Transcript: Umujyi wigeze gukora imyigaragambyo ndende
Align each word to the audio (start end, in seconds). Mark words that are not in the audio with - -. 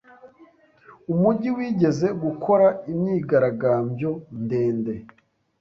Umujyi 1.13 1.49
wigeze 1.57 2.07
gukora 2.23 2.67
imyigaragambyo 2.91 4.11
ndende 4.41 4.93